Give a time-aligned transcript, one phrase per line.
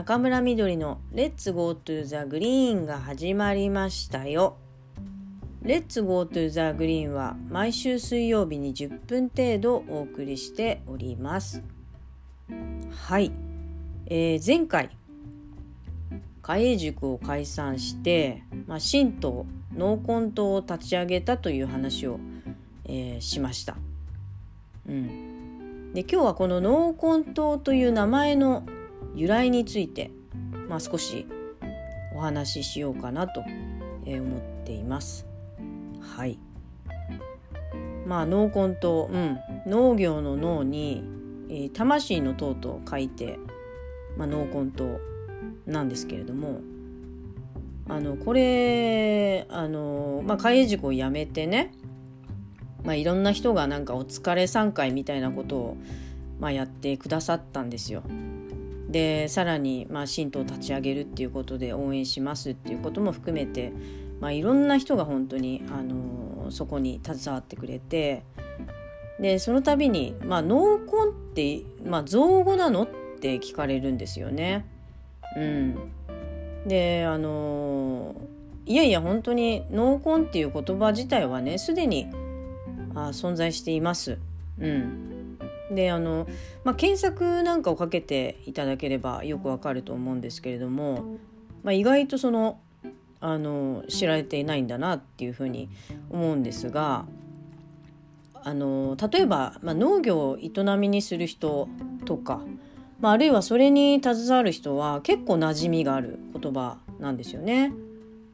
[0.00, 4.56] 仲村之菊の Let's go to the GREEN が始まりましたよ。
[5.60, 11.62] Let's go to the GREEN は毎週水曜日に10分程度お送りしております。
[12.90, 13.30] はい、
[14.06, 14.88] えー、前回
[16.40, 19.44] 花瑛塾を解散して、まあ、新党
[19.76, 22.18] 農根党を立ち上げたという話を、
[22.86, 23.76] えー、しました。
[24.88, 28.64] うん、で今日はこの農根党という名前の
[29.14, 30.10] 由来について、
[30.68, 31.26] まあ、少し
[32.14, 35.26] お話ししようかなと思っています。
[36.00, 36.38] はい。
[38.06, 41.04] まあ農根と、うん、農業の農に、
[41.48, 43.38] えー、魂の塔と書いて、
[44.16, 45.00] まあ、農根と
[45.66, 46.60] なんですけれども
[47.88, 51.72] あのこれあの、まあ、開事故をやめてね、
[52.84, 55.76] まあ、いろんな人がなんかお疲れ3回みたいなことを、
[56.38, 58.02] まあ、やってくださったんですよ。
[58.90, 63.72] でさらに、まあ、神道を立ち上げるっていうことで応援しますっていうことも含めて、
[64.20, 68.24] まあ、いろんな人が本当に、あのそこに携わってくれて
[69.20, 72.88] でその度に「まあ、濃紺って、まあ、造語なの?」っ
[73.20, 74.66] て聞かれるんですよね。
[75.36, 75.76] うん、
[76.66, 78.16] であの
[78.66, 82.08] いやいや本当に濃紺っていう言葉自体はねすでに
[82.94, 84.18] あ存在しています。
[84.58, 85.09] うん、
[85.70, 86.26] であの、
[86.64, 91.04] まあ、検索なんかをかけていただければよくわかると思うんですけれども、
[91.62, 92.58] まあ、意外とその
[93.22, 95.68] あの知られていないんだなっていうふうに
[96.10, 97.04] 思うんですが
[98.42, 101.68] あの例えば、まあ、農業を営みにする人
[102.06, 102.40] とか、
[102.98, 107.72] まあ、あるいはそれに携わる人は結構馴染みがある言葉なんですよね。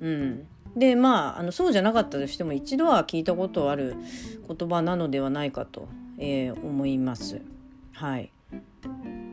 [0.00, 0.46] うん、
[0.76, 3.96] でまああのそうじゃなかったとしても一度は聞いたことある
[4.46, 7.40] 言葉なのではないかとえー、思います。
[7.92, 8.30] はい、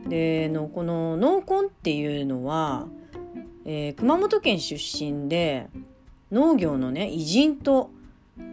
[0.08, 2.86] でのこの農根っていうのは、
[3.64, 5.68] えー、熊本県出身で
[6.30, 7.90] 農業のね偉人と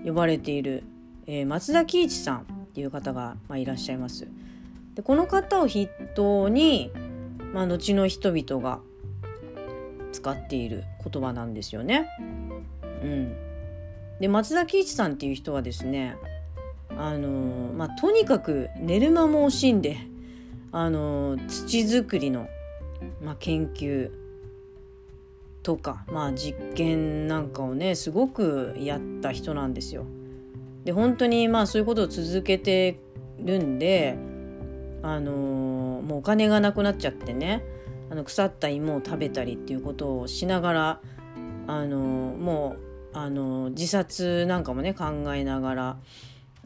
[0.06, 0.84] 呼ばれている、
[1.28, 2.44] えー、松田喜一さんっ
[2.74, 4.28] ていう方が、まあ、いらっしゃいます。
[4.96, 6.92] でこの方を筆頭に、
[7.54, 8.80] まあ、後の人々が
[10.12, 12.08] 使っている言葉なんですよね。
[13.04, 13.36] うん、
[14.20, 16.16] で松田喜一さんっていう人はですね
[17.02, 17.30] あの
[17.74, 19.98] まあ、とにかく寝る間も惜しんで、
[20.74, 22.50] あの土作りの、
[23.24, 24.12] まあ、研究
[25.64, 30.06] とか、まあ、実験なんかをねすごくやった人なんですよ。
[30.84, 33.00] で本当にまあそういうことを続けて
[33.40, 34.18] るんで、
[35.02, 37.64] あのもうお金がなくなっちゃってね
[38.10, 41.02] あの腐った芋を食べたりっていうことをしながら、
[41.68, 42.76] あのも
[43.14, 45.98] う、あの自殺なんかもね考えながら。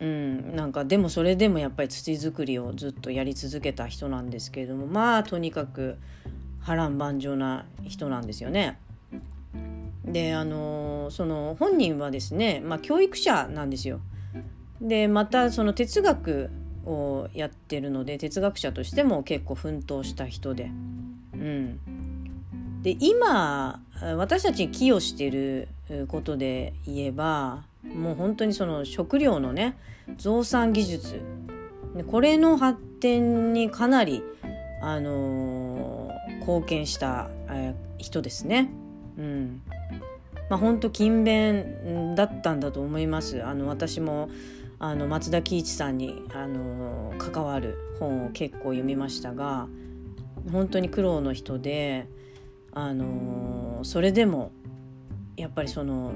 [0.03, 5.97] うん、なんかでもそれでもやっぱり土作りをずっとやり続けた人なんですけれどもまあとにかく
[6.59, 8.77] 波乱万丈な人なんですよね。
[10.03, 14.01] であのその本人はですね、まあ、教育者なんですよ。
[14.81, 16.49] でまたその哲学
[16.85, 20.65] をやってるので哲学者としても結構奮闘した人で。
[20.65, 21.79] うん、
[22.83, 23.81] で今
[24.17, 25.69] 私たちに寄与してる
[26.09, 27.63] ことで言えば
[27.95, 29.77] もう本当にその食料のね
[30.17, 31.21] 増産技術
[32.07, 34.23] これの発展にかなり、
[34.81, 38.71] あのー、貢献した、えー、人ですね。
[39.17, 39.61] うん
[40.49, 43.43] まあ、本当勤勉だったんだと思います。
[43.43, 44.29] あの私も
[44.79, 49.67] あの松田喜一さんに、あのー、関わる本を結構読みましたが
[50.51, 52.07] 本当に苦労の人で、
[52.73, 54.51] あのそれでも
[55.37, 56.13] やっぱりその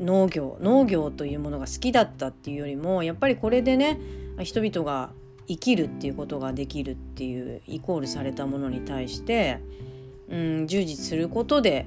[0.00, 3.98] 農業農業というものが好きだったっていうよりもやっぱりこれでね
[4.42, 5.10] 人々が
[5.46, 9.60] 生きるっていうことができるっていうイコールされたものに対して、
[10.28, 11.86] うん、従事することで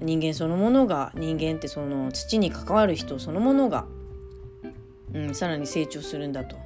[0.00, 3.86] 人間そのものが人間ってその土に関わる人そのものが、
[5.14, 6.56] うん、さらに成長するんだと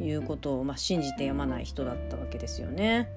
[0.00, 3.08] いうことを、まあ、信じてやまない人だったわけですよね。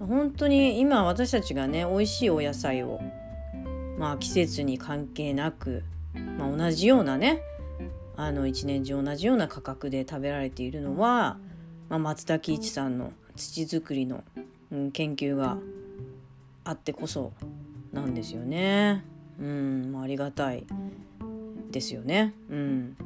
[0.00, 3.00] 本当に今私たちがね美味しいお野菜を、
[3.96, 5.84] まあ、季節に関係なく
[6.38, 7.42] まあ、同じようなね
[8.16, 11.38] あの一年中同じような価格で食べられているのは、
[11.88, 14.22] まあ、松田喜一さんの土作りの、
[14.70, 15.58] うん、研究が
[16.64, 17.32] あってこそ
[17.92, 19.04] なんですよね。
[19.40, 20.64] うん、まあ、ありがたい
[21.70, 22.34] ですよね。
[22.50, 22.96] うん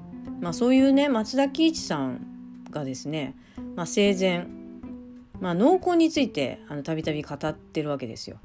[0.40, 3.34] まあ、そういうね松田喜一さんがですね、
[3.76, 4.46] まあ、生前、
[5.40, 8.38] まあ、農耕についてたびたび語ってるわけですよ。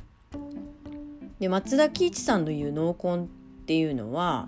[1.39, 3.27] で松田喜一さんの言う農耕っ
[3.65, 4.47] ていうのは、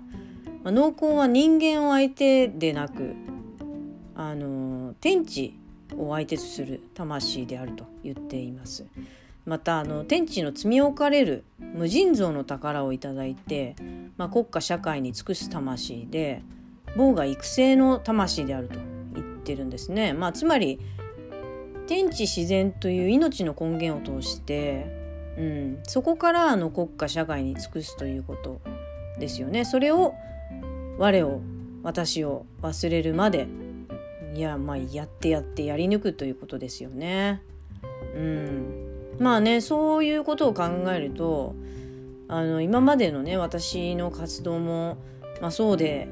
[0.62, 3.14] まあ、濃厚は人間を相手でなく
[4.14, 5.58] あの天地
[5.96, 8.86] を相手とする魂であると言っています。
[9.44, 13.76] またあの天地の積み置かれる無尽蔵の宝をいただいて、
[14.16, 16.42] まあ、国家社会に尽くす魂で
[16.96, 18.80] 某が育成の魂であると
[19.14, 20.12] 言ってるんですね。
[20.12, 20.80] まあ、つまり
[21.86, 24.86] 天地自然という命の根源を通して、
[25.38, 28.60] うん、そこからあの国家社会に尽くすということ
[29.18, 29.64] ですよね。
[29.64, 30.14] それを
[30.98, 31.40] 我を
[31.82, 33.46] 私を忘れるまで
[34.34, 37.42] いやまあやってやってやり抜くということですよね。
[38.14, 41.54] うん、まあねそういうことを考えると
[42.28, 44.98] あの今までのね私の活動も、
[45.40, 46.08] まあ、そうで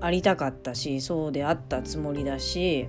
[0.00, 2.88] ありたかったしそうであったつもりだし、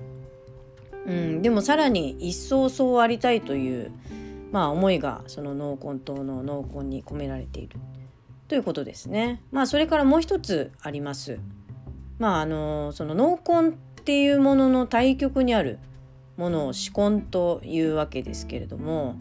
[1.05, 3.91] うん、でもさらに一層そうありたいという、
[4.51, 7.79] まあ、思いがその濃紺島の濃紺に込められている
[8.47, 9.41] ということですね。
[9.51, 11.39] まあそれからもう一つあります。
[12.19, 13.73] まああのその濃紺っ
[14.05, 15.79] ていうものの対極にある
[16.37, 19.15] ものを紫根というわけですけれども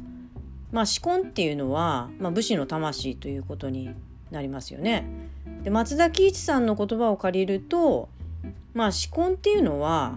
[0.73, 3.90] まあ紫根っていうのは、まあ、武士の魂ということに
[4.31, 5.05] なりますよね。
[5.64, 8.08] で松田喜一さんの言葉を借りると
[8.75, 10.14] まあ紫根っていうのは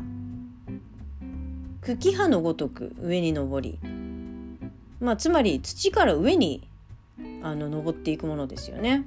[1.82, 3.80] 茎葉のごとく上に登り、
[5.00, 6.69] まあ、つまり土から上に
[7.42, 9.06] あの登っていくものですよね。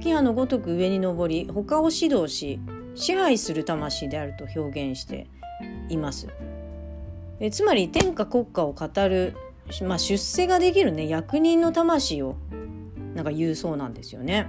[0.00, 2.60] 茎葉のごとく上に登り他を指導し
[2.94, 5.26] 支配する魂であると表現して
[5.88, 6.28] います。
[7.40, 9.36] えつまり天下国家を語る、
[9.86, 12.36] まあ、出世ができるね役人の魂を
[13.14, 14.46] なんか言うそうなんですよね。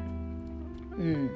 [0.97, 1.31] うん、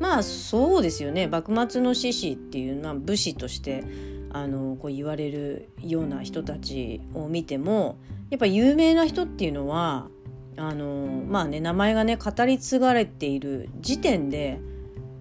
[0.00, 3.84] まあそうですよね幕末の志士っていうのは武士として
[4.30, 7.98] あのこう言われるような人たちを見ても
[8.30, 10.08] やっぱ有名な人っていうのは
[10.56, 14.60] あのまあね名前がね語り継がれている時点で、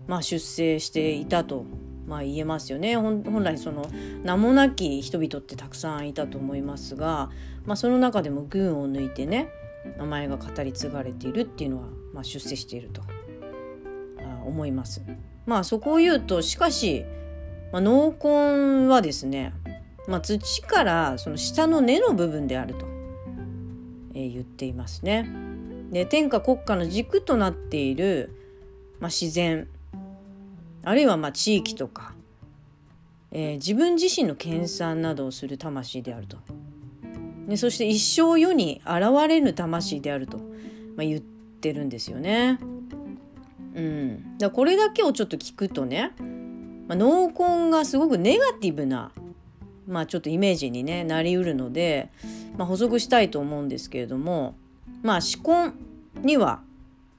[0.07, 1.65] まあ、出世していたと、
[2.07, 3.85] まあ、言えますよね本来その
[4.24, 7.31] 名もなき人々ってたくさんいたと思いますが、
[7.65, 9.50] まあ、その中でも群を抜いてね
[9.97, 13.01] 名前が語り継がれているっていうのは、まあ、出世していると
[14.45, 15.01] 思います。
[15.45, 17.06] まあそこを言うとしかし、
[17.71, 19.53] まあ、濃紺はですね、
[20.07, 22.86] まあ、土からその下の根の部分であると、
[24.13, 25.30] え、言っていますね。
[25.92, 28.31] で天下国家の軸となっている、
[29.00, 29.68] まあ、自然
[30.83, 32.13] あるいはま地域とか、
[33.31, 36.38] えー、自分自身の研鑽などをする魂であると。
[37.48, 42.60] でそして一生世に現れぬ魂であると、まあ、言ってるんですよね。
[43.75, 46.12] うん、だこれだけをちょっと聞くとね、
[46.88, 49.12] まあ、濃紺がすごくネガティブな、
[49.88, 52.09] まあ、ちょっとイメージに、ね、なりうるので、
[52.57, 54.56] まあ、補足したいと思うんですけれども
[55.01, 55.74] まあ紫根
[56.21, 56.62] には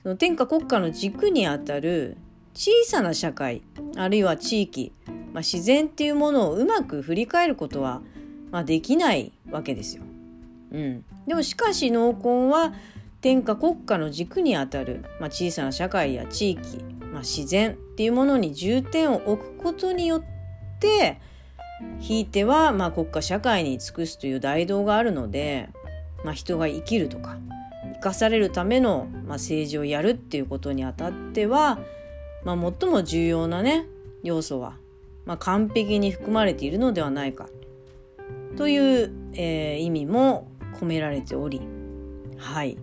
[0.02, 2.16] その天下国家の軸にあたる
[2.54, 3.62] 小さな社会
[3.96, 4.92] あるいは地域、
[5.32, 8.00] まあ、自然っていうものをうまく振り返ることは、
[8.50, 10.02] まあ、できないわけですよ。
[10.72, 12.74] うん、でもしかし濃紺は
[13.20, 16.78] 天下国家の軸にあたる、まあ、小さな社会や地域、
[17.12, 20.24] まあ、自然っていうものに重点を置くことによっ
[20.78, 21.20] て
[21.98, 25.68] ひいてはまあ国家社会に尽くすという大道があるので、
[26.24, 27.38] まあ、人が生きるとか
[27.94, 31.78] 生かされるための、まあ、政治をやるっていうことにあたっては、
[32.44, 33.86] まあ、最も重要なね
[34.22, 34.76] 要素は、
[35.26, 37.48] まあ、完璧に含まれているのではないか
[38.56, 40.48] という、えー、意味も
[40.80, 41.60] 込められており
[42.38, 42.76] はい。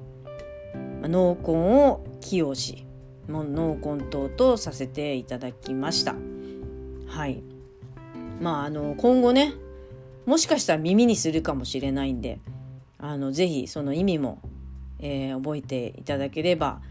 [1.01, 2.85] まあ濃紺を起用し
[3.27, 6.15] 濃紺糖とさせていただきました。
[7.07, 7.43] はい。
[8.41, 9.53] まああの今後ね
[10.25, 12.39] もしかしたら耳にするかもしれないんで
[12.97, 14.39] あのぜひその意味も、
[14.99, 16.81] えー、覚えていただければ、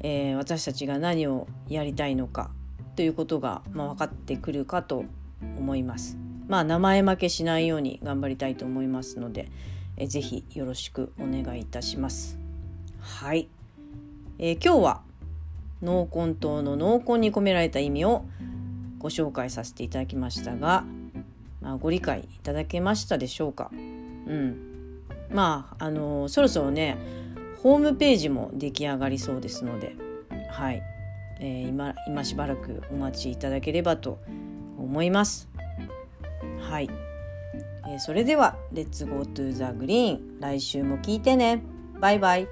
[0.00, 2.50] えー、私たちが何をやりたいのか
[2.96, 5.04] ということが、まあ、分かってくるかと
[5.58, 6.16] 思います。
[6.46, 9.48] まあ名前負けしないように頑張りたいと思いますので、
[9.96, 12.38] えー、ぜひよろしくお願いいたします。
[13.00, 13.48] はい、
[14.38, 15.02] えー、今日は
[15.82, 18.24] 濃紺糖の濃紺に込められた意味を
[19.04, 20.86] ご紹介させていただきましたが、
[21.60, 23.70] まあ、ご理解いただけましたでしょうか？
[23.70, 25.02] うん。
[25.30, 26.96] まああのー、そろそろね
[27.62, 29.94] ホームページも出来上がりそうですので
[30.50, 30.82] はい、
[31.38, 34.20] えー、今今しばらくお待ちいただければと
[34.78, 35.50] 思います。
[36.62, 36.88] はい、
[37.86, 41.62] えー、それでは「Let's go to the GREEN 来週も聞いてね。
[42.00, 42.48] バイバイ。